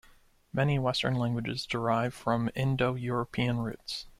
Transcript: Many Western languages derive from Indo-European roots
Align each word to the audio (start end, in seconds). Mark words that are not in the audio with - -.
Many 0.51 0.79
Western 0.79 1.13
languages 1.13 1.67
derive 1.67 2.15
from 2.15 2.49
Indo-European 2.55 3.57
roots 3.59 4.07